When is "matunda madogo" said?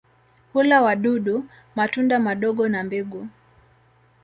1.75-2.67